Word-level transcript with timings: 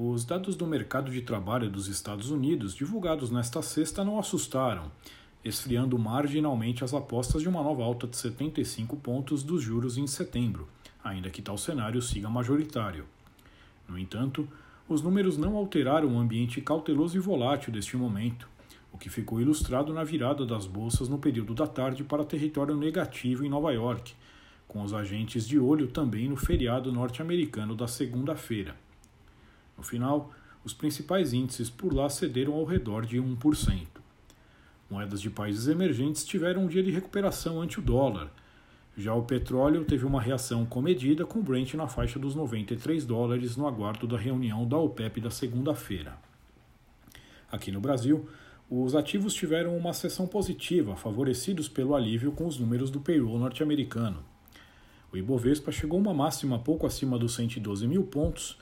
Os 0.00 0.24
dados 0.24 0.54
do 0.54 0.64
mercado 0.64 1.10
de 1.10 1.22
trabalho 1.22 1.68
dos 1.68 1.88
Estados 1.88 2.30
Unidos, 2.30 2.72
divulgados 2.72 3.32
nesta 3.32 3.60
sexta, 3.60 4.04
não 4.04 4.16
assustaram, 4.16 4.92
esfriando 5.44 5.98
marginalmente 5.98 6.84
as 6.84 6.94
apostas 6.94 7.42
de 7.42 7.48
uma 7.48 7.64
nova 7.64 7.82
alta 7.82 8.06
de 8.06 8.16
75 8.16 8.96
pontos 8.98 9.42
dos 9.42 9.60
juros 9.60 9.98
em 9.98 10.06
setembro, 10.06 10.68
ainda 11.02 11.30
que 11.30 11.42
tal 11.42 11.58
cenário 11.58 12.00
siga 12.00 12.30
majoritário. 12.30 13.06
No 13.88 13.98
entanto, 13.98 14.48
os 14.88 15.02
números 15.02 15.36
não 15.36 15.56
alteraram 15.56 16.14
o 16.14 16.18
ambiente 16.20 16.60
cauteloso 16.60 17.16
e 17.16 17.20
volátil 17.20 17.72
deste 17.72 17.96
momento, 17.96 18.48
o 18.92 18.98
que 18.98 19.10
ficou 19.10 19.40
ilustrado 19.40 19.92
na 19.92 20.04
virada 20.04 20.46
das 20.46 20.64
bolsas 20.64 21.08
no 21.08 21.18
período 21.18 21.56
da 21.56 21.66
tarde 21.66 22.04
para 22.04 22.24
território 22.24 22.76
negativo 22.76 23.44
em 23.44 23.48
Nova 23.48 23.72
York, 23.72 24.14
com 24.68 24.80
os 24.80 24.94
agentes 24.94 25.44
de 25.44 25.58
olho 25.58 25.88
também 25.88 26.28
no 26.28 26.36
feriado 26.36 26.92
norte-americano 26.92 27.74
da 27.74 27.88
segunda-feira. 27.88 28.76
No 29.78 29.84
final, 29.84 30.32
os 30.64 30.74
principais 30.74 31.32
índices 31.32 31.70
por 31.70 31.94
lá 31.94 32.10
cederam 32.10 32.54
ao 32.54 32.64
redor 32.64 33.06
de 33.06 33.18
1%. 33.18 33.86
Moedas 34.90 35.20
de 35.20 35.30
países 35.30 35.68
emergentes 35.68 36.24
tiveram 36.24 36.64
um 36.64 36.66
dia 36.66 36.82
de 36.82 36.90
recuperação 36.90 37.60
ante 37.60 37.78
o 37.78 37.82
dólar. 37.82 38.30
Já 38.96 39.14
o 39.14 39.22
petróleo 39.22 39.84
teve 39.84 40.04
uma 40.04 40.20
reação 40.20 40.66
comedida, 40.66 41.24
com 41.24 41.38
o 41.38 41.42
Brent 41.42 41.74
na 41.74 41.86
faixa 41.86 42.18
dos 42.18 42.34
93 42.34 43.06
dólares 43.06 43.56
no 43.56 43.68
aguardo 43.68 44.08
da 44.08 44.18
reunião 44.18 44.66
da 44.66 44.76
OPEP 44.76 45.20
da 45.20 45.30
segunda-feira. 45.30 46.18
Aqui 47.52 47.70
no 47.70 47.80
Brasil, 47.80 48.28
os 48.68 48.94
ativos 48.94 49.32
tiveram 49.34 49.76
uma 49.76 49.92
sessão 49.92 50.26
positiva, 50.26 50.96
favorecidos 50.96 51.68
pelo 51.68 51.94
alívio 51.94 52.32
com 52.32 52.46
os 52.46 52.58
números 52.58 52.90
do 52.90 53.00
payroll 53.00 53.38
norte-americano. 53.38 54.24
O 55.12 55.16
Ibovespa 55.16 55.70
chegou 55.70 55.98
a 55.98 56.02
uma 56.02 56.12
máxima 56.12 56.58
pouco 56.58 56.86
acima 56.86 57.18
dos 57.18 57.34
112 57.34 57.86
mil 57.86 58.04
pontos, 58.04 58.58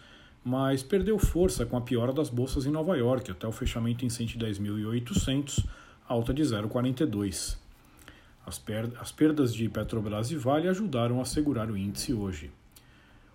mas 0.46 0.80
perdeu 0.80 1.18
força 1.18 1.66
com 1.66 1.76
a 1.76 1.80
piora 1.80 2.12
das 2.12 2.30
bolsas 2.30 2.66
em 2.66 2.70
Nova 2.70 2.96
York, 2.96 3.32
até 3.32 3.48
o 3.48 3.50
fechamento 3.50 4.04
em 4.04 4.08
110.800, 4.08 5.66
alta 6.08 6.32
de 6.32 6.40
0,42. 6.40 7.58
As, 8.46 8.62
as 9.00 9.10
perdas 9.10 9.52
de 9.52 9.68
Petrobras 9.68 10.30
e 10.30 10.36
Vale 10.36 10.68
ajudaram 10.68 11.20
a 11.20 11.24
segurar 11.24 11.68
o 11.68 11.76
índice 11.76 12.14
hoje. 12.14 12.52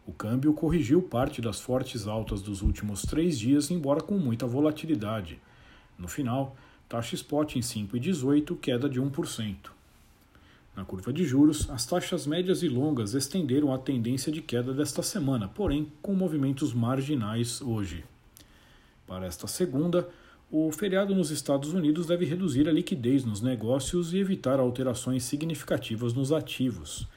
O 0.08 0.14
câmbio 0.14 0.54
corrigiu 0.54 1.02
parte 1.02 1.42
das 1.42 1.60
fortes 1.60 2.08
altas 2.08 2.42
dos 2.42 2.62
últimos 2.62 3.02
três 3.02 3.38
dias, 3.38 3.70
embora 3.70 4.00
com 4.00 4.18
muita 4.18 4.48
volatilidade. 4.48 5.38
No 6.00 6.08
final, 6.08 6.56
taxa 6.88 7.16
spot 7.16 7.58
em 7.58 7.60
5,18, 7.60 8.58
queda 8.58 8.88
de 8.88 9.02
1%. 9.02 9.81
Na 10.76 10.86
curva 10.86 11.12
de 11.12 11.26
juros, 11.26 11.70
as 11.70 11.86
taxas 11.86 12.26
médias 12.26 12.64
e 12.64 12.70
longas 12.70 13.14
estenderam 13.14 13.74
a 13.74 13.78
tendência 13.78 14.32
de 14.32 14.42
queda 14.42 14.74
desta 14.74 15.04
semana, 15.04 15.48
porém 15.48 15.92
com 16.02 16.14
movimentos 16.14 16.74
marginais 16.74 17.62
hoje. 17.62 18.06
Para 19.06 19.26
esta 19.26 19.48
segunda, 19.48 20.08
o 20.50 20.72
feriado 20.72 21.14
nos 21.14 21.30
Estados 21.30 21.74
Unidos 21.74 22.08
deve 22.08 22.26
reduzir 22.26 22.68
a 22.68 22.72
liquidez 22.72 23.26
nos 23.26 23.42
negócios 23.42 24.14
e 24.14 24.18
evitar 24.18 24.60
alterações 24.60 25.24
significativas 25.24 26.14
nos 26.14 26.32
ativos. 26.32 27.08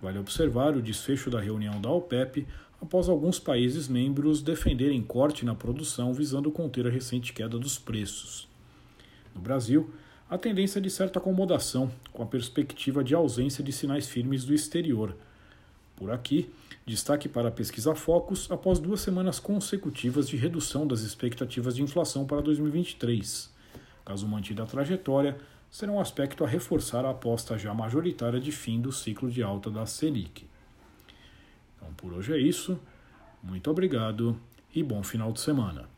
Vale 0.00 0.18
observar 0.18 0.76
o 0.76 0.82
desfecho 0.82 1.30
da 1.30 1.40
reunião 1.40 1.80
da 1.80 1.90
OPEP 1.90 2.46
após 2.80 3.08
alguns 3.08 3.38
países 3.38 3.88
membros 3.88 4.42
defenderem 4.42 5.02
corte 5.02 5.44
na 5.44 5.54
produção 5.54 6.12
visando 6.12 6.50
conter 6.50 6.86
a 6.86 6.90
recente 6.90 7.32
queda 7.32 7.58
dos 7.58 7.78
preços. 7.78 8.48
No 9.34 9.40
Brasil, 9.40 9.90
a 10.30 10.36
tendência 10.36 10.78
é 10.78 10.82
de 10.82 10.90
certa 10.90 11.18
acomodação, 11.18 11.90
com 12.12 12.22
a 12.22 12.26
perspectiva 12.26 13.02
de 13.02 13.14
ausência 13.14 13.64
de 13.64 13.72
sinais 13.72 14.06
firmes 14.06 14.44
do 14.44 14.52
exterior. 14.52 15.16
Por 15.96 16.10
aqui, 16.10 16.50
destaque 16.86 17.28
para 17.28 17.48
a 17.48 17.50
pesquisa 17.50 17.94
Focus 17.94 18.50
após 18.50 18.78
duas 18.78 19.00
semanas 19.00 19.40
consecutivas 19.40 20.28
de 20.28 20.36
redução 20.36 20.86
das 20.86 21.00
expectativas 21.00 21.74
de 21.74 21.82
inflação 21.82 22.26
para 22.26 22.42
2023. 22.42 23.50
Caso 24.04 24.28
mantida 24.28 24.62
a 24.62 24.66
trajetória, 24.66 25.38
será 25.70 25.92
um 25.92 26.00
aspecto 26.00 26.44
a 26.44 26.46
reforçar 26.46 27.04
a 27.04 27.10
aposta 27.10 27.58
já 27.58 27.72
majoritária 27.72 28.38
de 28.38 28.52
fim 28.52 28.80
do 28.80 28.92
ciclo 28.92 29.30
de 29.30 29.42
alta 29.42 29.70
da 29.70 29.86
Selic. 29.86 30.46
Então, 31.76 31.92
por 31.94 32.12
hoje 32.12 32.34
é 32.34 32.38
isso. 32.38 32.78
Muito 33.42 33.70
obrigado 33.70 34.38
e 34.74 34.82
bom 34.82 35.02
final 35.02 35.32
de 35.32 35.40
semana. 35.40 35.97